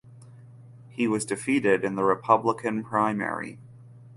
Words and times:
He 0.89 1.07
was 1.07 1.25
defeated 1.27 1.83
in 1.83 1.93
the 1.93 2.03
Republican 2.03 2.83
primary. 2.83 3.59